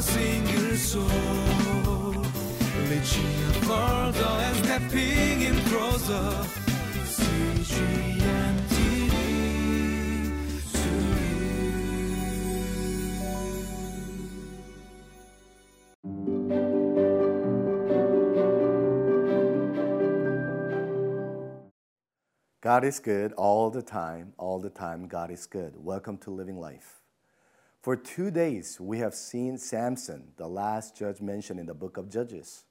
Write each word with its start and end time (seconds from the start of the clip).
single 0.00 0.76
soul. 0.76 1.04
And 4.46 4.56
stepping 4.64 5.42
in 5.42 5.56
closer. 5.64 6.46
God 22.62 22.84
is 22.84 22.98
good 22.98 23.32
all 23.34 23.68
the 23.70 23.82
time, 23.82 24.32
all 24.38 24.58
the 24.58 24.70
time, 24.70 25.06
God 25.06 25.30
is 25.30 25.46
good. 25.46 25.74
Welcome 25.76 26.16
to 26.18 26.30
Living 26.30 26.58
Life. 26.58 27.03
For 27.84 27.96
two 27.96 28.30
days, 28.30 28.80
we 28.80 29.00
have 29.00 29.14
seen 29.14 29.58
Samson, 29.58 30.32
the 30.38 30.48
last 30.48 30.96
judge 30.96 31.20
mentioned 31.20 31.60
in 31.60 31.66
the 31.66 31.74
book 31.74 31.98
of 31.98 32.08
Judges. 32.08 32.64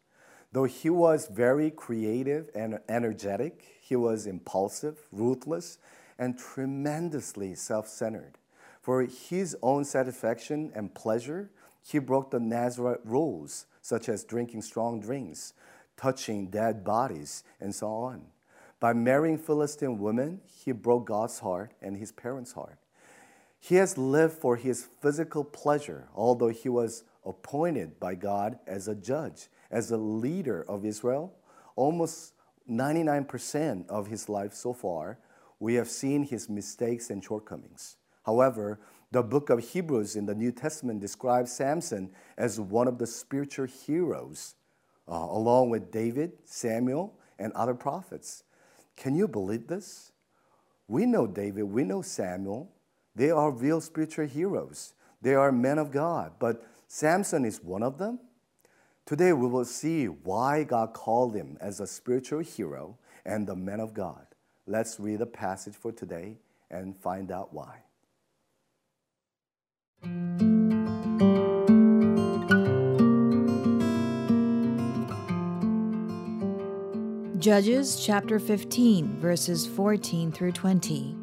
Though 0.51 0.63
he 0.63 0.89
was 0.89 1.27
very 1.27 1.69
creative 1.69 2.49
and 2.55 2.79
energetic, 2.89 3.63
he 3.79 3.95
was 3.95 4.25
impulsive, 4.25 4.97
ruthless, 5.11 5.77
and 6.17 6.35
tremendously 6.35 7.53
self 7.53 7.87
centered. 7.87 8.39
For 8.81 9.03
his 9.03 9.55
own 9.61 9.85
satisfaction 9.85 10.71
and 10.73 10.95
pleasure, 10.95 11.51
he 11.83 11.99
broke 11.99 12.31
the 12.31 12.39
Nazarite 12.39 13.05
rules, 13.05 13.67
such 13.83 14.09
as 14.09 14.23
drinking 14.23 14.63
strong 14.63 14.99
drinks, 14.99 15.53
touching 15.95 16.47
dead 16.47 16.83
bodies, 16.83 17.43
and 17.59 17.75
so 17.75 17.85
on. 17.85 18.23
By 18.79 18.93
marrying 18.93 19.37
Philistine 19.37 19.99
women, 19.99 20.41
he 20.47 20.71
broke 20.71 21.05
God's 21.05 21.37
heart 21.37 21.71
and 21.83 21.97
his 21.97 22.11
parents' 22.11 22.53
heart. 22.53 22.79
He 23.63 23.75
has 23.75 23.97
lived 23.97 24.33
for 24.33 24.57
his 24.57 24.83
physical 24.83 25.45
pleasure, 25.45 26.09
although 26.13 26.49
he 26.49 26.67
was 26.67 27.05
appointed 27.25 27.97
by 27.97 28.13
God 28.13 28.59
as 28.67 28.89
a 28.89 28.95
judge, 28.95 29.47
as 29.71 29.89
a 29.89 29.95
leader 29.95 30.65
of 30.67 30.83
Israel. 30.83 31.33
Almost 31.77 32.33
99% 32.69 33.87
of 33.87 34.07
his 34.07 34.27
life 34.27 34.53
so 34.53 34.73
far, 34.73 35.17
we 35.61 35.75
have 35.75 35.87
seen 35.87 36.23
his 36.23 36.49
mistakes 36.49 37.09
and 37.09 37.23
shortcomings. 37.23 37.95
However, 38.25 38.81
the 39.11 39.23
book 39.23 39.49
of 39.49 39.59
Hebrews 39.59 40.17
in 40.17 40.25
the 40.25 40.35
New 40.35 40.51
Testament 40.51 40.99
describes 40.99 41.53
Samson 41.53 42.11
as 42.37 42.59
one 42.59 42.89
of 42.89 42.97
the 42.97 43.07
spiritual 43.07 43.67
heroes, 43.67 44.55
uh, 45.07 45.13
along 45.13 45.69
with 45.69 45.89
David, 45.89 46.33
Samuel, 46.43 47.13
and 47.39 47.53
other 47.53 47.75
prophets. 47.75 48.43
Can 48.97 49.15
you 49.15 49.25
believe 49.25 49.67
this? 49.67 50.11
We 50.89 51.05
know 51.05 51.25
David, 51.25 51.63
we 51.63 51.85
know 51.85 52.01
Samuel. 52.01 52.69
They 53.15 53.29
are 53.29 53.51
real 53.51 53.79
spiritual 53.81 54.27
heroes. 54.27 54.93
They 55.21 55.35
are 55.35 55.51
men 55.51 55.77
of 55.77 55.91
God, 55.91 56.33
but 56.39 56.65
Samson 56.87 57.45
is 57.45 57.63
one 57.63 57.83
of 57.83 57.97
them. 57.97 58.19
Today 59.05 59.33
we 59.33 59.47
will 59.47 59.65
see 59.65 60.05
why 60.05 60.63
God 60.63 60.93
called 60.93 61.35
him 61.35 61.57
as 61.61 61.79
a 61.79 61.87
spiritual 61.87 62.39
hero 62.39 62.97
and 63.25 63.47
the 63.47 63.55
man 63.55 63.79
of 63.79 63.93
God. 63.93 64.25
Let's 64.65 64.99
read 64.99 65.19
the 65.19 65.25
passage 65.25 65.75
for 65.75 65.91
today 65.91 66.37
and 66.71 66.97
find 66.97 67.31
out 67.31 67.53
why. 67.53 67.79
Judges 77.37 78.03
chapter 78.05 78.39
15, 78.39 79.19
verses 79.19 79.67
14 79.67 80.31
through 80.31 80.53
20. 80.53 81.22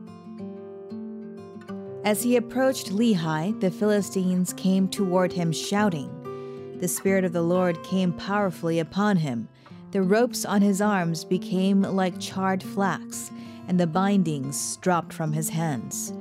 As 2.03 2.23
he 2.23 2.37
approached 2.37 2.91
Lehi, 2.91 3.61
the 3.61 3.71
Philistines 3.71 4.55
came 4.55 4.89
toward 4.89 5.35
him 5.35 5.53
shouting. 5.53 6.79
The 6.81 6.89
Spirit 6.89 7.25
of 7.25 7.35
the 7.35 7.43
Lord 7.43 7.83
came 7.83 8.15
powerfully 8.15 8.79
upon 8.79 9.19
him. 9.19 9.49
The 9.91 10.01
ropes 10.01 10.47
on 10.47 10.63
his 10.63 10.81
arms 10.81 11.25
became 11.25 11.83
like 11.83 12.19
charred 12.19 12.63
flax, 12.63 13.31
and 13.69 13.79
the 13.79 13.87
bindings 13.87 14.79
dropped 14.79 15.13
from 15.13 15.35
his 15.35 15.51
hands. 15.51 16.15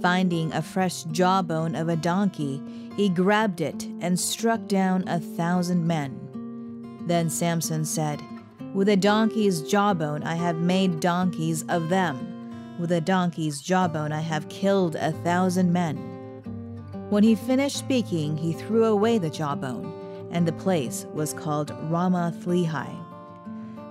Finding 0.00 0.52
a 0.52 0.62
fresh 0.62 1.02
jawbone 1.04 1.74
of 1.74 1.88
a 1.88 1.96
donkey, 1.96 2.62
he 2.96 3.08
grabbed 3.08 3.60
it 3.60 3.88
and 4.00 4.20
struck 4.20 4.68
down 4.68 5.08
a 5.08 5.18
thousand 5.18 5.86
men. 5.88 6.20
Then 7.06 7.30
Samson 7.30 7.84
said, 7.84 8.22
with 8.74 8.88
a 8.88 8.96
donkey's 8.96 9.62
jawbone 9.62 10.22
I 10.22 10.34
have 10.34 10.56
made 10.58 11.00
donkeys 11.00 11.64
of 11.68 11.88
them. 11.88 12.35
With 12.78 12.92
a 12.92 13.00
donkey's 13.00 13.62
jawbone 13.62 14.12
I 14.12 14.20
have 14.20 14.48
killed 14.48 14.96
a 14.96 15.12
thousand 15.12 15.72
men. 15.72 15.96
When 17.08 17.22
he 17.22 17.34
finished 17.34 17.78
speaking, 17.78 18.36
he 18.36 18.52
threw 18.52 18.84
away 18.84 19.16
the 19.16 19.30
jawbone, 19.30 20.28
and 20.30 20.46
the 20.46 20.52
place 20.52 21.06
was 21.14 21.32
called 21.32 21.70
Ramath 21.90 22.44
Lehi. 22.44 22.94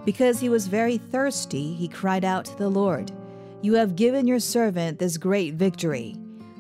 Because 0.06 0.40
he 0.40 0.50
was 0.50 0.68
very 0.68 0.98
thirsty, 0.98 1.74
he 1.74 1.88
cried 1.88 2.24
out 2.24 2.46
to 2.46 2.58
the 2.58 2.70
Lord, 2.70 3.12
You 3.62 3.74
have 3.74 3.96
given 3.96 4.28
your 4.28 4.40
servant 4.40 5.00
this 5.00 5.18
great 5.18 5.56
victory. 5.56 6.16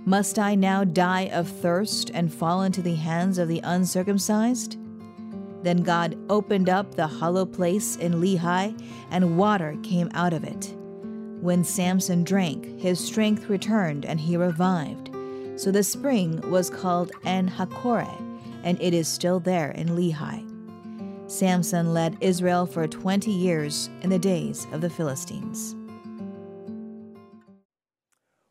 Must 0.05 0.39
I 0.39 0.55
now 0.55 0.83
die 0.83 1.29
of 1.31 1.47
thirst 1.47 2.09
and 2.13 2.33
fall 2.33 2.63
into 2.63 2.81
the 2.81 2.95
hands 2.95 3.37
of 3.37 3.47
the 3.47 3.61
uncircumcised? 3.63 4.77
Then 5.61 5.83
God 5.83 6.17
opened 6.29 6.69
up 6.69 6.95
the 6.95 7.07
hollow 7.07 7.45
place 7.45 7.97
in 7.97 8.15
Lehi, 8.15 8.81
and 9.11 9.37
water 9.37 9.77
came 9.83 10.09
out 10.13 10.33
of 10.33 10.43
it. 10.43 10.75
When 11.45 11.63
Samson 11.63 12.23
drank, 12.23 12.79
his 12.79 12.99
strength 12.99 13.49
returned, 13.49 14.03
and 14.03 14.19
he 14.19 14.35
revived. 14.35 15.11
So 15.57 15.69
the 15.69 15.83
spring 15.83 16.41
was 16.49 16.71
called 16.71 17.11
En 17.23 17.47
Hakkore, 17.47 18.09
and 18.63 18.81
it 18.81 18.95
is 18.95 19.07
still 19.07 19.39
there 19.39 19.69
in 19.69 19.89
Lehi. 19.89 20.41
Samson 21.29 21.93
led 21.93 22.17
Israel 22.19 22.65
for 22.65 22.87
20 22.87 23.29
years 23.29 23.91
in 24.01 24.09
the 24.09 24.17
days 24.17 24.65
of 24.71 24.81
the 24.81 24.89
Philistines. 24.89 25.75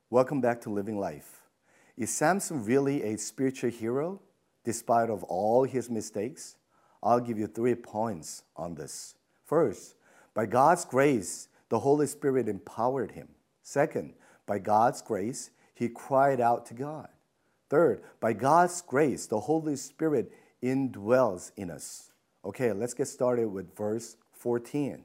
Welcome 0.08 0.40
back 0.40 0.60
to 0.60 0.70
Living 0.70 1.00
Life. 1.00 1.40
Is 1.96 2.14
Samson 2.14 2.64
really 2.64 3.02
a 3.02 3.18
spiritual 3.18 3.70
hero 3.70 4.22
despite 4.62 5.10
of 5.10 5.24
all 5.24 5.64
his 5.64 5.90
mistakes? 5.90 6.54
I'll 7.02 7.18
give 7.18 7.40
you 7.40 7.48
three 7.48 7.74
points 7.74 8.44
on 8.56 8.76
this. 8.76 9.16
First, 9.44 9.96
by 10.32 10.46
God's 10.46 10.84
grace, 10.84 11.48
the 11.68 11.80
Holy 11.80 12.06
Spirit 12.06 12.48
empowered 12.48 13.12
him. 13.12 13.28
Second, 13.62 14.14
by 14.46 14.58
God's 14.58 15.02
grace, 15.02 15.50
he 15.74 15.88
cried 15.88 16.40
out 16.40 16.66
to 16.66 16.74
God. 16.74 17.08
Third, 17.70 18.02
by 18.20 18.32
God's 18.32 18.82
grace, 18.82 19.26
the 19.26 19.40
Holy 19.40 19.76
Spirit 19.76 20.30
indwells 20.62 21.50
in 21.56 21.70
us. 21.70 22.12
Okay, 22.44 22.72
let's 22.72 22.94
get 22.94 23.08
started 23.08 23.48
with 23.48 23.74
verse 23.76 24.16
14. 24.32 25.02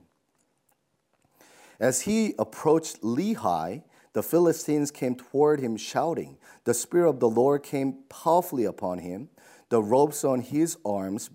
As 1.79 2.01
he 2.01 2.35
approached 2.37 3.01
Lehi, 3.01 3.83
the 4.13 4.23
Philistines 4.23 4.91
came 4.91 5.15
toward 5.15 5.61
him 5.61 5.77
shouting. 5.77 6.37
The 6.65 6.73
Spirit 6.73 7.09
of 7.09 7.19
the 7.19 7.29
Lord 7.29 7.63
came 7.63 7.99
powerfully 8.09 8.65
upon 8.65 8.99
him. 8.99 9.29
The 9.69 9.81
ropes 9.81 10.23
on 10.23 10.41
his 10.41 10.77
arms 10.83 11.29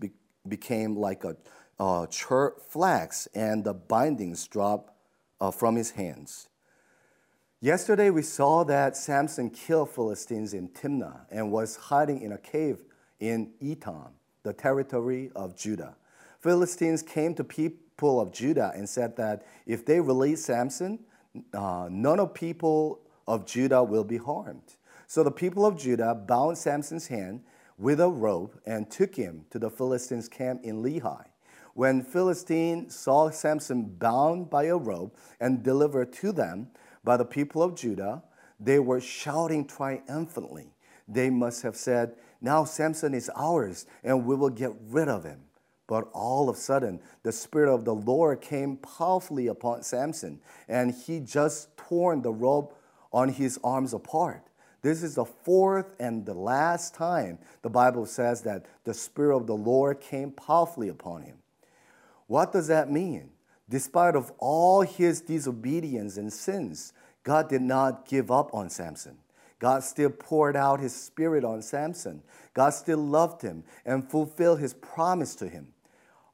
became 0.46 0.96
like 0.96 1.24
a 1.24 1.36
uh, 1.78 2.06
flax, 2.68 3.26
and 3.34 3.64
the 3.64 3.74
bindings 3.74 4.46
dropped 4.46 4.93
uh, 5.44 5.50
from 5.50 5.76
his 5.76 5.90
hands. 5.90 6.48
Yesterday, 7.60 8.10
we 8.10 8.22
saw 8.22 8.64
that 8.64 8.96
Samson 8.96 9.50
killed 9.50 9.90
Philistines 9.90 10.54
in 10.54 10.68
Timnah 10.68 11.26
and 11.30 11.50
was 11.50 11.76
hiding 11.76 12.22
in 12.22 12.32
a 12.32 12.38
cave 12.38 12.82
in 13.20 13.52
Etam, 13.62 14.12
the 14.42 14.52
territory 14.52 15.30
of 15.36 15.56
Judah. 15.56 15.96
Philistines 16.40 17.02
came 17.02 17.34
to 17.34 17.44
people 17.44 18.20
of 18.20 18.32
Judah 18.32 18.72
and 18.74 18.88
said 18.88 19.16
that 19.16 19.46
if 19.66 19.84
they 19.84 20.00
release 20.00 20.44
Samson, 20.44 20.98
uh, 21.52 21.88
none 21.90 22.20
of 22.20 22.34
people 22.34 23.00
of 23.26 23.46
Judah 23.46 23.82
will 23.82 24.04
be 24.04 24.18
harmed. 24.18 24.76
So 25.06 25.22
the 25.22 25.30
people 25.30 25.64
of 25.66 25.78
Judah 25.78 26.14
bound 26.14 26.56
Samson's 26.58 27.06
hand 27.08 27.42
with 27.78 28.00
a 28.00 28.08
rope 28.08 28.60
and 28.66 28.90
took 28.90 29.14
him 29.14 29.44
to 29.50 29.58
the 29.58 29.70
Philistines' 29.70 30.28
camp 30.28 30.64
in 30.64 30.82
Lehi. 30.82 31.24
When 31.74 32.02
Philistine 32.02 32.88
saw 32.88 33.30
Samson 33.30 33.96
bound 33.98 34.48
by 34.48 34.64
a 34.64 34.76
rope 34.76 35.18
and 35.40 35.62
delivered 35.62 36.12
to 36.14 36.30
them 36.30 36.68
by 37.02 37.16
the 37.16 37.24
people 37.24 37.64
of 37.64 37.74
Judah, 37.74 38.22
they 38.60 38.78
were 38.78 39.00
shouting 39.00 39.66
triumphantly. 39.66 40.72
They 41.08 41.30
must 41.30 41.62
have 41.62 41.76
said, 41.76 42.14
Now 42.40 42.64
Samson 42.64 43.12
is 43.12 43.28
ours, 43.34 43.86
and 44.04 44.24
we 44.24 44.36
will 44.36 44.50
get 44.50 44.72
rid 44.88 45.08
of 45.08 45.24
him. 45.24 45.40
But 45.88 46.08
all 46.12 46.48
of 46.48 46.56
a 46.56 46.58
sudden, 46.58 47.00
the 47.24 47.32
Spirit 47.32 47.74
of 47.74 47.84
the 47.84 47.94
Lord 47.94 48.40
came 48.40 48.76
powerfully 48.76 49.48
upon 49.48 49.82
Samson, 49.82 50.40
and 50.68 50.94
he 50.94 51.18
just 51.18 51.76
torn 51.76 52.22
the 52.22 52.32
rope 52.32 52.80
on 53.12 53.28
his 53.28 53.58
arms 53.64 53.92
apart. 53.92 54.48
This 54.80 55.02
is 55.02 55.16
the 55.16 55.24
fourth 55.24 55.94
and 55.98 56.24
the 56.24 56.34
last 56.34 56.94
time 56.94 57.38
the 57.62 57.70
Bible 57.70 58.06
says 58.06 58.42
that 58.42 58.66
the 58.84 58.94
Spirit 58.94 59.36
of 59.36 59.46
the 59.46 59.56
Lord 59.56 60.00
came 60.00 60.30
powerfully 60.30 60.88
upon 60.88 61.22
him. 61.22 61.38
What 62.34 62.50
does 62.50 62.66
that 62.66 62.90
mean? 62.90 63.30
Despite 63.68 64.16
of 64.16 64.32
all 64.38 64.80
his 64.80 65.20
disobedience 65.20 66.16
and 66.16 66.32
sins, 66.32 66.92
God 67.22 67.48
did 67.48 67.62
not 67.62 68.08
give 68.08 68.28
up 68.28 68.52
on 68.52 68.70
Samson. 68.70 69.18
God 69.60 69.84
still 69.84 70.10
poured 70.10 70.56
out 70.56 70.80
his 70.80 70.92
spirit 70.92 71.44
on 71.44 71.62
Samson. 71.62 72.24
God 72.52 72.70
still 72.70 72.98
loved 72.98 73.42
him 73.42 73.62
and 73.86 74.10
fulfilled 74.10 74.58
his 74.58 74.74
promise 74.74 75.36
to 75.36 75.48
him. 75.48 75.68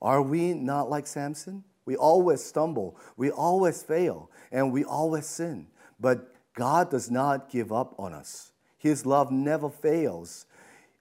Are 0.01 0.23
we 0.23 0.55
not 0.55 0.89
like 0.89 1.07
Samson? 1.07 1.65
We 1.85 1.97
always 1.97 2.43
stumble, 2.43 2.99
we 3.19 3.31
always 3.31 3.83
fail, 3.83 4.31
and 4.51 4.73
we 4.73 4.85
always 4.85 5.27
sin. 5.27 5.67
But 6.01 6.33
God 6.55 6.91
does 6.91 7.11
not 7.11 7.51
give 7.51 7.75
up 7.75 7.95
on 7.99 8.15
us. 8.15 8.53
His 8.79 9.05
love 9.05 9.31
never 9.31 9.69
fails, 9.69 10.47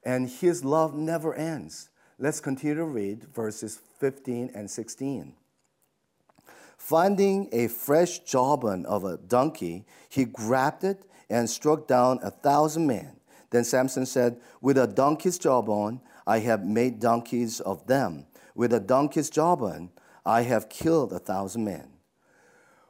and 0.03 0.27
His 0.27 0.65
love 0.65 0.93
never 0.93 1.33
ends. 1.33 1.89
Let's 2.21 2.41
continue 2.41 2.75
to 2.75 2.83
read 2.83 3.23
verses 3.33 3.79
15 3.99 4.51
and 4.53 4.69
16. 4.69 5.31
Finding 6.77 7.47
a 7.53 7.69
fresh 7.69 8.19
jawbone 8.19 8.85
of 8.85 9.05
a 9.05 9.15
donkey, 9.15 9.85
he 10.09 10.25
grabbed 10.25 10.83
it 10.83 11.05
and 11.29 11.49
struck 11.49 11.87
down 11.87 12.19
a 12.21 12.29
thousand 12.29 12.87
men. 12.87 13.15
Then 13.51 13.63
Samson 13.63 14.05
said, 14.05 14.41
With 14.59 14.77
a 14.77 14.85
donkey's 14.85 15.39
jawbone, 15.39 16.01
I 16.27 16.39
have 16.39 16.65
made 16.65 16.99
donkeys 16.99 17.61
of 17.61 17.87
them. 17.87 18.25
With 18.53 18.73
a 18.73 18.81
donkey's 18.81 19.29
jawbone, 19.29 19.89
I 20.25 20.41
have 20.41 20.67
killed 20.67 21.13
a 21.13 21.19
thousand 21.19 21.63
men. 21.63 21.87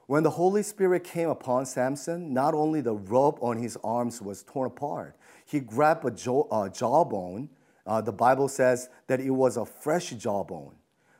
When 0.07 0.23
the 0.23 0.31
Holy 0.31 0.63
Spirit 0.63 1.03
came 1.03 1.29
upon 1.29 1.67
Samson, 1.67 2.33
not 2.33 2.55
only 2.55 2.81
the 2.81 2.95
rope 2.95 3.37
on 3.43 3.57
his 3.57 3.77
arms 3.83 4.23
was 4.23 4.41
torn 4.41 4.65
apart, 4.65 5.15
he 5.45 5.59
grabbed 5.59 6.03
a 6.03 6.09
jaw, 6.09 6.67
jawbone. 6.69 7.49
Uh, 7.89 7.99
the 7.99 8.11
Bible 8.11 8.47
says 8.47 8.87
that 9.07 9.19
it 9.19 9.31
was 9.31 9.57
a 9.57 9.65
fresh 9.65 10.11
jawbone. 10.11 10.75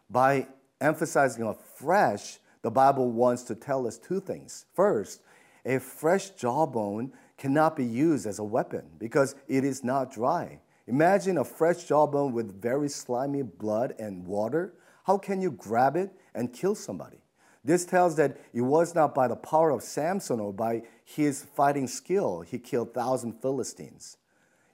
By 0.07 0.45
emphasizing 0.79 1.43
a 1.43 1.55
fresh, 1.55 2.37
the 2.61 2.69
Bible 2.69 3.11
wants 3.11 3.41
to 3.45 3.55
tell 3.55 3.87
us 3.87 3.97
two 3.97 4.21
things. 4.21 4.65
First, 4.75 5.23
a 5.65 5.79
fresh 5.79 6.29
jawbone 6.29 7.11
cannot 7.39 7.75
be 7.75 7.85
used 7.85 8.27
as 8.27 8.37
a 8.37 8.43
weapon 8.43 8.83
because 8.99 9.33
it 9.47 9.63
is 9.63 9.83
not 9.83 10.13
dry. 10.13 10.59
Imagine 10.85 11.39
a 11.39 11.43
fresh 11.43 11.85
jawbone 11.85 12.33
with 12.33 12.61
very 12.61 12.87
slimy 12.87 13.41
blood 13.41 13.95
and 13.97 14.27
water. 14.27 14.75
How 15.05 15.17
can 15.17 15.41
you 15.41 15.49
grab 15.49 15.95
it 15.95 16.11
and 16.35 16.53
kill 16.53 16.75
somebody? 16.75 17.17
This 17.65 17.83
tells 17.83 18.15
that 18.17 18.37
it 18.53 18.61
was 18.61 18.93
not 18.93 19.15
by 19.15 19.27
the 19.27 19.35
power 19.35 19.71
of 19.71 19.81
Samson 19.81 20.39
or 20.39 20.53
by 20.53 20.83
his 21.03 21.41
fighting 21.41 21.87
skill 21.87 22.41
he 22.41 22.59
killed 22.59 22.93
thousand 22.93 23.41
Philistines. 23.41 24.17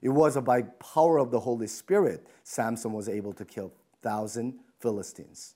It 0.05 0.09
was 0.09 0.37
by 0.37 0.61
power 0.61 1.17
of 1.17 1.31
the 1.31 1.39
Holy 1.39 1.65
Spirit 1.65 2.27
Samson 2.43 2.93
was 2.93 3.09
able 3.09 3.33
to 3.33 3.43
kill 3.43 3.73
thousand 4.03 4.59
Philistines. 4.79 5.55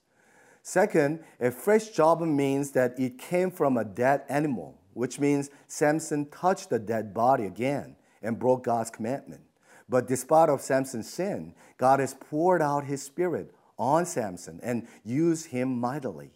Second, 0.63 1.19
a 1.39 1.51
fresh 1.51 1.89
jawbone 1.89 2.35
means 2.35 2.71
that 2.71 2.99
it 2.99 3.19
came 3.19 3.51
from 3.51 3.77
a 3.77 3.85
dead 3.85 4.23
animal 4.27 4.75
which 4.95 5.19
means 5.19 5.51
Samson 5.67 6.25
touched 6.31 6.71
the 6.71 6.79
dead 6.79 7.13
body 7.13 7.45
again 7.45 7.95
and 8.23 8.39
broke 8.39 8.63
God's 8.63 8.89
commandment. 8.89 9.41
But 9.87 10.07
despite 10.07 10.49
of 10.49 10.61
Samson's 10.61 11.07
sin, 11.07 11.53
God 11.77 11.99
has 11.99 12.15
poured 12.15 12.63
out 12.63 12.85
his 12.85 13.03
spirit 13.03 13.53
on 13.77 14.03
Samson 14.07 14.59
and 14.63 14.87
used 15.05 15.51
him 15.51 15.79
mightily. 15.79 16.31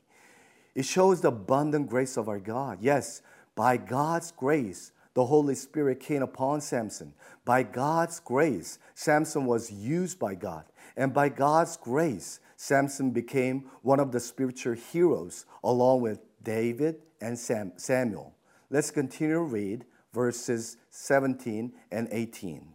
It 0.75 0.85
shows 0.85 1.21
the 1.21 1.29
abundant 1.29 1.89
grace 1.89 2.15
of 2.15 2.29
our 2.29 2.39
God. 2.39 2.77
Yes, 2.79 3.23
by 3.55 3.77
God's 3.77 4.31
grace, 4.31 4.91
the 5.13 5.25
Holy 5.25 5.55
Spirit 5.55 5.99
came 5.99 6.23
upon 6.23 6.61
Samson. 6.61 7.13
By 7.45 7.63
God's 7.63 8.19
grace, 8.19 8.79
Samson 8.95 9.45
was 9.45 9.71
used 9.71 10.17
by 10.17 10.35
God. 10.35 10.65
And 10.95 11.13
by 11.13 11.29
God's 11.29 11.77
grace, 11.77 12.39
Samson 12.55 13.11
became 13.11 13.69
one 13.81 13.99
of 13.99 14.11
the 14.11 14.19
spiritual 14.19 14.73
heroes 14.73 15.45
along 15.63 16.01
with 16.01 16.19
David 16.43 17.01
and 17.21 17.37
Sam- 17.37 17.73
Samuel. 17.77 18.35
Let's 18.69 18.91
continue 18.91 19.35
to 19.35 19.41
read 19.41 19.85
verses 20.13 20.77
17 20.89 21.73
and 21.91 22.07
18. 22.11 22.73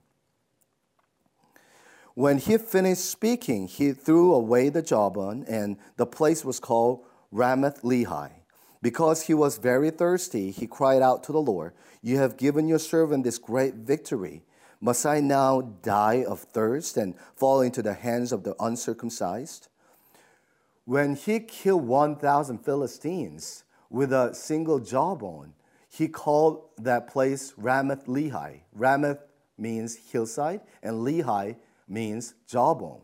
When 2.15 2.39
he 2.39 2.59
finished 2.59 3.05
speaking, 3.05 3.69
he 3.69 3.93
threw 3.93 4.35
away 4.35 4.71
the 4.71 4.83
jawbone, 4.83 5.45
and 5.49 5.77
the 5.97 6.07
place 6.07 6.45
was 6.45 6.59
called 6.59 7.05
Ramath 7.33 7.83
Lehi. 7.83 8.31
Because 8.81 9.27
he 9.27 9.35
was 9.35 9.59
very 9.59 9.91
thirsty, 9.91 10.51
he 10.51 10.67
cried 10.67 11.03
out 11.03 11.23
to 11.25 11.33
the 11.33 11.41
Lord, 11.41 11.73
You 12.03 12.19
have 12.19 12.37
given 12.37 12.69
your 12.69 12.79
servant 12.79 13.25
this 13.25 13.39
great 13.39 13.75
victory. 13.75 14.45
Must 14.81 15.05
I 15.05 15.21
now 15.21 15.61
die 15.61 16.25
of 16.25 16.41
thirst 16.41 16.97
and 16.97 17.15
fall 17.35 17.61
into 17.61 17.83
the 17.83 17.95
hands 17.95 18.31
of 18.31 18.45
the 18.45 18.55
uncircumcised? 18.61 19.69
When 20.85 21.17
he 21.17 21.41
killed 21.41 21.87
1,000 21.87 22.59
Philistines 22.59 23.65
with 23.91 24.13
a 24.13 24.33
single 24.35 24.79
jawbone, 24.79 25.55
he 25.91 26.07
called 26.07 26.69
that 26.79 27.09
place 27.09 27.53
Ramath 27.61 28.07
Lehi. 28.07 28.61
Ramath 28.77 29.19
means 29.59 29.97
hillside, 29.97 30.61
and 30.83 31.05
Lehi 31.07 31.57
means 31.89 32.35
jawbone. 32.47 33.03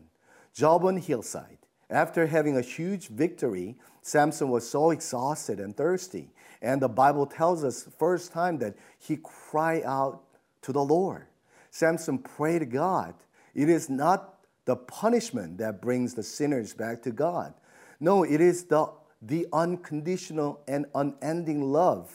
Jawbone 0.53 0.97
hillside. 0.97 1.54
After 1.89 2.25
having 2.27 2.57
a 2.57 2.61
huge 2.61 3.09
victory, 3.09 3.75
Samson 4.01 4.49
was 4.49 4.67
so 4.69 4.91
exhausted 4.91 5.59
and 5.59 5.75
thirsty. 5.75 6.29
And 6.61 6.81
the 6.81 6.89
Bible 6.89 7.25
tells 7.25 7.63
us 7.63 7.87
first 7.97 8.31
time 8.31 8.57
that 8.59 8.75
he 8.99 9.19
cried 9.21 9.83
out 9.83 10.23
to 10.63 10.71
the 10.71 10.83
Lord. 10.83 11.27
Samson 11.69 12.17
prayed 12.17 12.59
to 12.59 12.65
God. 12.65 13.13
It 13.53 13.69
is 13.69 13.89
not 13.89 14.39
the 14.65 14.75
punishment 14.75 15.59
that 15.59 15.81
brings 15.81 16.13
the 16.13 16.23
sinners 16.23 16.73
back 16.73 17.03
to 17.03 17.11
God. 17.11 17.53
No, 17.99 18.23
it 18.23 18.41
is 18.41 18.65
the, 18.65 18.91
the 19.21 19.47
unconditional 19.53 20.61
and 20.67 20.85
unending 20.95 21.61
love 21.71 22.11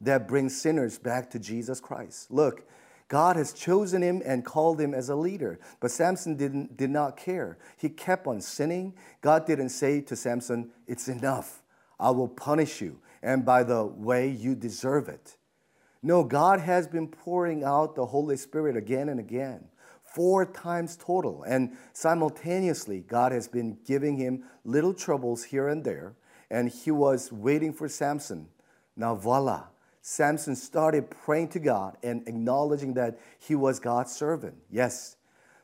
that 0.00 0.26
brings 0.26 0.58
sinners 0.58 0.98
back 0.98 1.30
to 1.30 1.38
Jesus 1.38 1.80
Christ. 1.80 2.30
Look, 2.30 2.66
God 3.12 3.36
has 3.36 3.52
chosen 3.52 4.00
him 4.00 4.22
and 4.24 4.42
called 4.42 4.80
him 4.80 4.94
as 4.94 5.10
a 5.10 5.14
leader, 5.14 5.60
but 5.80 5.90
Samson 5.90 6.34
didn't, 6.34 6.78
did 6.78 6.88
not 6.88 7.14
care. 7.14 7.58
He 7.76 7.90
kept 7.90 8.26
on 8.26 8.40
sinning. 8.40 8.94
God 9.20 9.44
didn't 9.44 9.68
say 9.68 10.00
to 10.00 10.16
Samson, 10.16 10.70
It's 10.86 11.08
enough. 11.08 11.62
I 12.00 12.08
will 12.08 12.26
punish 12.26 12.80
you, 12.80 13.00
and 13.22 13.44
by 13.44 13.64
the 13.64 13.84
way, 13.84 14.30
you 14.30 14.54
deserve 14.54 15.10
it. 15.10 15.36
No, 16.02 16.24
God 16.24 16.60
has 16.60 16.88
been 16.88 17.06
pouring 17.06 17.62
out 17.62 17.96
the 17.96 18.06
Holy 18.06 18.38
Spirit 18.38 18.78
again 18.78 19.10
and 19.10 19.20
again, 19.20 19.66
four 20.02 20.46
times 20.46 20.96
total. 20.96 21.42
And 21.42 21.76
simultaneously, 21.92 23.00
God 23.00 23.30
has 23.30 23.46
been 23.46 23.76
giving 23.84 24.16
him 24.16 24.44
little 24.64 24.94
troubles 24.94 25.44
here 25.44 25.68
and 25.68 25.84
there, 25.84 26.14
and 26.50 26.70
he 26.70 26.90
was 26.90 27.30
waiting 27.30 27.74
for 27.74 27.90
Samson. 27.90 28.48
Now, 28.96 29.14
voila, 29.14 29.64
Samson 30.02 30.56
started 30.56 31.10
praying 31.10 31.48
to 31.50 31.60
God 31.60 31.96
and 32.02 32.26
acknowledging 32.26 32.94
that 32.94 33.18
he 33.38 33.54
was 33.54 33.78
God's 33.78 34.12
servant. 34.12 34.56
Yes, 34.68 35.16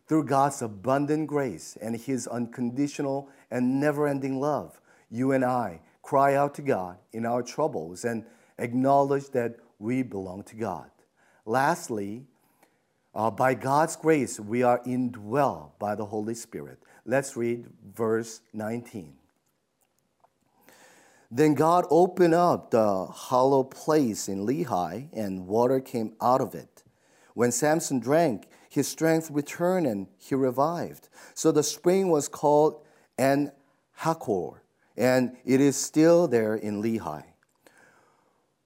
through 0.07 0.25
God's 0.25 0.63
abundant 0.63 1.27
grace 1.27 1.77
and 1.83 1.97
his 1.97 2.29
unconditional 2.29 3.29
and 3.51 3.81
never 3.81 4.07
ending 4.07 4.41
love, 4.41 4.81
you 5.11 5.33
and 5.33 5.45
I 5.45 5.81
cry 6.03 6.37
out 6.37 6.55
to 6.55 6.63
God 6.63 6.99
in 7.13 7.27
our 7.27 7.43
troubles 7.43 8.05
and 8.05 8.25
acknowledge 8.59 9.29
that 9.31 9.57
we 9.81 10.03
belong 10.03 10.45
to 10.45 10.57
God. 10.57 10.91
Lastly, 11.45 12.25
uh, 13.15 13.31
by 13.31 13.55
God's 13.55 13.97
grace, 13.97 14.39
we 14.39 14.63
are 14.63 14.79
indwelled 14.85 15.73
by 15.81 15.97
the 15.97 16.07
Holy 16.07 16.35
Spirit. 16.35 16.79
Let's 17.05 17.37
read 17.37 17.67
verse 17.95 18.41
19. 18.53 19.18
Then 21.31 21.55
God 21.55 21.85
opened 21.91 22.35
up 22.35 22.71
the 22.71 23.05
hollow 23.07 23.63
place 23.63 24.29
in 24.29 24.47
Lehi, 24.47 25.09
and 25.13 25.47
water 25.47 25.81
came 25.81 26.15
out 26.23 26.41
of 26.41 26.55
it. 26.55 26.83
When 27.35 27.53
Samson 27.53 28.01
drank, 28.01 28.49
his 28.69 28.89
strength 28.89 29.31
returned 29.31 29.87
and 29.87 30.09
he 30.17 30.35
revived. 30.35 31.09
So 31.35 31.53
the 31.53 31.63
spring 31.63 32.09
was 32.09 32.29
called 32.29 32.83
En 33.19 33.53
Hakor, 34.01 34.61
and 34.97 35.37
it 35.45 35.61
is 35.61 35.77
still 35.77 36.29
there 36.29 36.55
in 36.55 36.83
Lehi. 36.83 37.25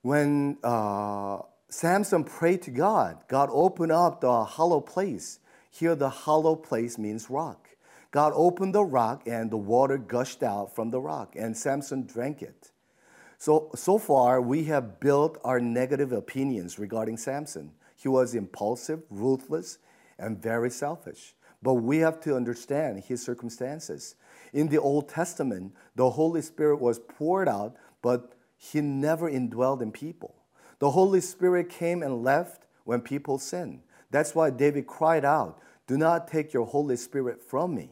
When 0.02 0.58
uh, 0.62 1.38
Samson 1.68 2.24
prayed 2.24 2.62
to 2.62 2.70
God, 2.70 3.24
God 3.28 3.48
opened 3.52 3.92
up 3.92 4.20
the 4.20 4.44
hollow 4.44 4.80
place. 4.80 5.40
Here, 5.70 5.94
the 5.94 6.10
hollow 6.10 6.54
place 6.54 6.98
means 6.98 7.30
rock. 7.30 7.71
God 8.12 8.34
opened 8.36 8.74
the 8.74 8.84
rock 8.84 9.22
and 9.26 9.50
the 9.50 9.56
water 9.56 9.96
gushed 9.98 10.42
out 10.42 10.74
from 10.74 10.90
the 10.90 11.00
rock, 11.00 11.34
and 11.34 11.56
Samson 11.56 12.06
drank 12.06 12.42
it. 12.42 12.70
So, 13.38 13.70
so 13.74 13.98
far, 13.98 14.40
we 14.40 14.64
have 14.64 15.00
built 15.00 15.38
our 15.42 15.58
negative 15.58 16.12
opinions 16.12 16.78
regarding 16.78 17.16
Samson. 17.16 17.72
He 17.96 18.08
was 18.08 18.34
impulsive, 18.34 19.02
ruthless, 19.10 19.78
and 20.18 20.40
very 20.40 20.70
selfish. 20.70 21.34
But 21.62 21.74
we 21.74 21.98
have 21.98 22.20
to 22.20 22.36
understand 22.36 23.04
his 23.04 23.22
circumstances. 23.22 24.14
In 24.52 24.68
the 24.68 24.78
Old 24.78 25.08
Testament, 25.08 25.74
the 25.96 26.10
Holy 26.10 26.42
Spirit 26.42 26.80
was 26.80 26.98
poured 26.98 27.48
out, 27.48 27.76
but 28.02 28.34
he 28.56 28.80
never 28.80 29.30
indwelled 29.30 29.80
in 29.80 29.90
people. 29.90 30.34
The 30.80 30.90
Holy 30.90 31.20
Spirit 31.20 31.70
came 31.70 32.02
and 32.02 32.22
left 32.22 32.66
when 32.84 33.00
people 33.00 33.38
sinned. 33.38 33.80
That's 34.10 34.34
why 34.34 34.50
David 34.50 34.86
cried 34.86 35.24
out, 35.24 35.58
Do 35.86 35.96
not 35.96 36.28
take 36.28 36.52
your 36.52 36.66
Holy 36.66 36.96
Spirit 36.96 37.42
from 37.42 37.74
me. 37.74 37.90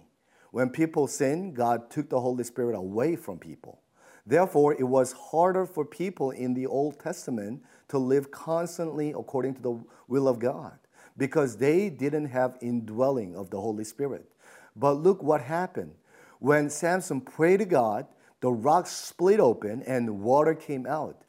When 0.51 0.71
people 0.71 1.07
sinned, 1.07 1.55
God 1.55 1.91
took 1.91 2.09
the 2.09 2.21
Holy 2.21 2.45
Spirit 2.45 2.77
away 2.77 3.17
from 3.17 3.39
people. 3.39 3.81
Therefore, 4.27 4.75
it 4.75 4.85
was 4.85 5.13
harder 5.13 5.67
for 5.67 5.85
people 5.85 6.31
in 6.31 6.55
the 6.55 6.67
Old 6.67 7.01
Testament 7.01 7.63
to 7.89 7.99
live 7.99 8.31
constantly 8.31 9.11
according 9.11 9.55
to 9.55 9.63
the 9.63 9.81
will 10.09 10.29
of 10.29 10.39
God 10.39 10.79
because 11.17 11.57
they 11.57 11.91
didn't 11.91 12.27
have 12.27 12.57
indwelling 12.61 13.37
of 13.37 13.51
the 13.51 13.61
Holy 13.61 13.85
Spirit. 13.85 14.31
But 14.77 14.95
look 14.95 15.23
what 15.23 15.43
happened. 15.43 15.95
When 16.39 16.71
Samson 16.71 17.21
prayed 17.21 17.59
to 17.59 17.65
God, 17.65 18.07
the 18.41 18.53
rock 18.53 18.87
split 18.87 19.41
open 19.41 19.83
and 19.83 20.21
water 20.21 20.55
came 20.55 20.87
out. 20.87 21.23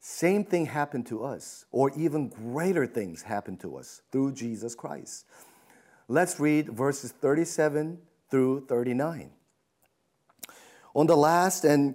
Same 0.00 0.44
thing 0.44 0.66
happened 0.66 1.06
to 1.06 1.24
us, 1.24 1.66
or 1.72 1.90
even 1.96 2.28
greater 2.28 2.86
things 2.86 3.22
happened 3.22 3.60
to 3.60 3.76
us 3.76 4.02
through 4.10 4.32
Jesus 4.32 4.74
Christ. 4.74 5.26
Let's 6.08 6.40
read 6.40 6.70
verses 6.70 7.12
37 7.12 7.98
through 8.30 8.66
39. 8.66 9.30
On 10.94 11.06
the 11.06 11.16
last 11.16 11.64
and 11.64 11.94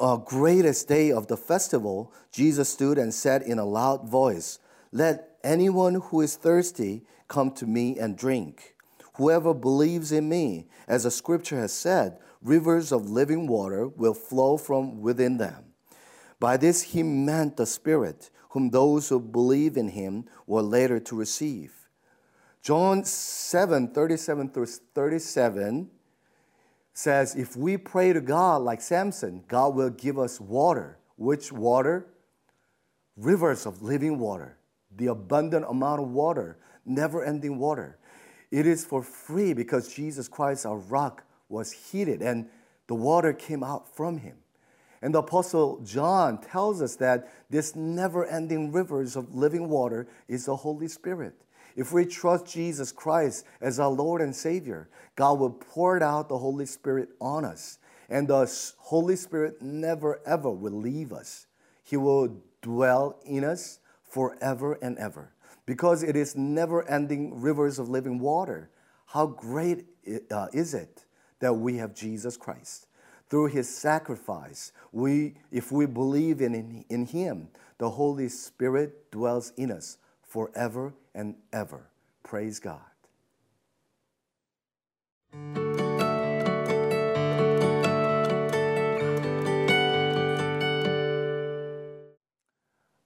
uh, 0.00 0.16
greatest 0.16 0.88
day 0.88 1.10
of 1.10 1.26
the 1.26 1.36
festival, 1.36 2.12
Jesus 2.32 2.68
stood 2.68 2.98
and 2.98 3.12
said 3.12 3.42
in 3.42 3.58
a 3.58 3.64
loud 3.64 4.08
voice, 4.08 4.58
Let 4.92 5.38
anyone 5.42 5.94
who 5.94 6.20
is 6.20 6.36
thirsty 6.36 7.04
come 7.26 7.50
to 7.52 7.66
me 7.66 7.98
and 7.98 8.16
drink. 8.16 8.74
Whoever 9.14 9.52
believes 9.52 10.12
in 10.12 10.28
me, 10.28 10.68
as 10.86 11.02
the 11.02 11.10
scripture 11.10 11.58
has 11.58 11.72
said, 11.72 12.18
rivers 12.40 12.92
of 12.92 13.10
living 13.10 13.46
water 13.46 13.88
will 13.88 14.14
flow 14.14 14.56
from 14.56 15.00
within 15.00 15.38
them. 15.38 15.64
By 16.40 16.56
this 16.56 16.82
he 16.82 17.02
meant 17.02 17.56
the 17.56 17.66
Spirit, 17.66 18.30
whom 18.50 18.70
those 18.70 19.08
who 19.08 19.20
believe 19.20 19.76
in 19.76 19.88
him 19.88 20.26
were 20.46 20.62
later 20.62 21.00
to 21.00 21.16
receive. 21.16 21.77
John 22.62 23.04
7 23.04 23.88
37 23.88 24.50
through 24.50 24.66
37 24.66 25.90
says, 26.92 27.34
If 27.36 27.56
we 27.56 27.76
pray 27.76 28.12
to 28.12 28.20
God 28.20 28.62
like 28.62 28.80
Samson, 28.80 29.44
God 29.48 29.74
will 29.74 29.90
give 29.90 30.18
us 30.18 30.40
water. 30.40 30.98
Which 31.16 31.52
water? 31.52 32.06
Rivers 33.16 33.66
of 33.66 33.82
living 33.82 34.18
water, 34.18 34.58
the 34.96 35.08
abundant 35.08 35.66
amount 35.68 36.00
of 36.00 36.08
water, 36.10 36.58
never 36.84 37.24
ending 37.24 37.58
water. 37.58 37.98
It 38.50 38.66
is 38.66 38.84
for 38.84 39.02
free 39.02 39.52
because 39.52 39.92
Jesus 39.92 40.28
Christ, 40.28 40.64
our 40.64 40.78
rock, 40.78 41.24
was 41.48 41.72
heated 41.72 42.22
and 42.22 42.48
the 42.86 42.94
water 42.94 43.32
came 43.32 43.62
out 43.62 43.94
from 43.94 44.18
him. 44.18 44.36
And 45.02 45.14
the 45.14 45.20
Apostle 45.20 45.80
John 45.84 46.40
tells 46.40 46.82
us 46.82 46.96
that 46.96 47.32
this 47.50 47.76
never 47.76 48.26
ending 48.26 48.72
rivers 48.72 49.16
of 49.16 49.34
living 49.34 49.68
water 49.68 50.08
is 50.26 50.46
the 50.46 50.56
Holy 50.56 50.88
Spirit. 50.88 51.34
If 51.78 51.92
we 51.92 52.06
trust 52.06 52.44
Jesus 52.46 52.90
Christ 52.90 53.46
as 53.60 53.78
our 53.78 53.88
Lord 53.88 54.20
and 54.20 54.34
Savior, 54.34 54.88
God 55.14 55.38
will 55.38 55.50
pour 55.52 56.02
out 56.02 56.28
the 56.28 56.36
Holy 56.36 56.66
Spirit 56.66 57.10
on 57.20 57.44
us. 57.44 57.78
And 58.08 58.26
the 58.26 58.52
Holy 58.78 59.14
Spirit 59.14 59.62
never 59.62 60.18
ever 60.26 60.50
will 60.50 60.72
leave 60.72 61.12
us. 61.12 61.46
He 61.84 61.96
will 61.96 62.42
dwell 62.62 63.20
in 63.24 63.44
us 63.44 63.78
forever 64.02 64.76
and 64.82 64.98
ever. 64.98 65.32
Because 65.66 66.02
it 66.02 66.16
is 66.16 66.34
never 66.34 66.82
ending 66.90 67.40
rivers 67.40 67.78
of 67.78 67.88
living 67.88 68.18
water. 68.18 68.70
How 69.06 69.26
great 69.26 69.86
uh, 70.32 70.48
is 70.52 70.74
it 70.74 71.04
that 71.38 71.54
we 71.54 71.76
have 71.76 71.94
Jesus 71.94 72.36
Christ? 72.36 72.86
through 73.30 73.44
his 73.44 73.68
sacrifice, 73.68 74.72
we, 74.90 75.34
if 75.52 75.70
we 75.70 75.84
believe 75.84 76.40
in, 76.40 76.82
in 76.88 77.04
him, 77.04 77.46
the 77.76 77.90
Holy 77.90 78.26
Spirit 78.26 79.10
dwells 79.10 79.52
in 79.58 79.70
us 79.70 79.98
forever 80.28 80.94
and 81.14 81.34
ever. 81.52 81.88
Praise 82.22 82.60
God. 82.60 82.80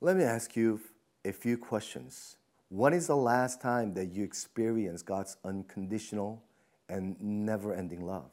Let 0.01 0.17
me 0.17 0.25
ask 0.25 0.57
you 0.57 0.81
a 1.25 1.33
few 1.33 1.57
questions. 1.57 2.37
When 2.69 2.93
is 2.93 3.07
the 3.07 3.17
last 3.17 3.61
time 3.61 3.95
that 3.95 4.13
you 4.13 4.25
experienced 4.25 5.07
God's 5.07 5.37
unconditional 5.45 6.43
and 6.89 7.17
never 7.21 7.73
ending 7.73 8.05
love? 8.05 8.31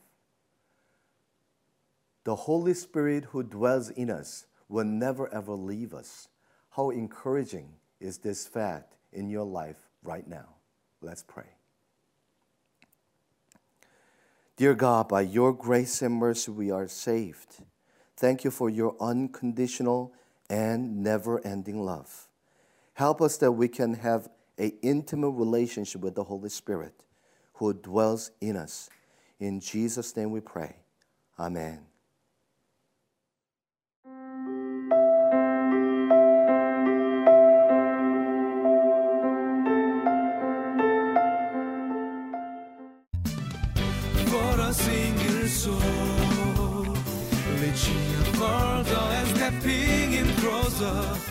The 2.24 2.36
Holy 2.36 2.74
Spirit 2.74 3.26
who 3.26 3.44
dwells 3.44 3.92
in 3.92 4.10
us 4.10 4.48
will 4.68 4.86
never 4.86 5.32
ever 5.34 5.54
leave 5.54 5.94
us. 5.94 6.28
How 6.72 6.90
encouraging 6.90 7.76
is 8.00 8.18
this 8.20 8.48
fact 8.48 8.96
in 9.12 9.30
your 9.30 9.46
life 9.46 9.90
right 10.04 10.28
now? 10.28 10.56
Let's 11.02 11.24
pray. 11.24 11.50
Dear 14.58 14.74
God, 14.74 15.08
by 15.08 15.22
your 15.22 15.54
grace 15.54 16.02
and 16.02 16.16
mercy, 16.16 16.52
we 16.52 16.70
are 16.70 16.88
saved. 16.88 17.64
Thank 18.18 18.44
you 18.44 18.52
for 18.52 18.70
your 18.70 18.96
unconditional 19.00 20.14
and 20.50 21.02
never 21.02 21.46
ending 21.46 21.82
love. 21.82 22.28
Help 22.94 23.22
us 23.22 23.38
that 23.38 23.54
we 23.54 23.70
can 23.70 23.94
have 23.94 24.28
an 24.58 24.74
intimate 24.82 25.30
relationship 25.30 26.02
with 26.02 26.16
the 26.16 26.26
Holy 26.26 26.50
Spirit 26.50 27.06
who 27.54 27.74
dwells 27.74 28.32
in 28.42 28.58
us. 28.58 28.90
In 29.40 29.62
Jesus' 29.62 30.16
name 30.18 30.32
we 30.32 30.42
pray. 30.42 30.76
Amen. 31.40 31.89
Reaching 50.80 51.29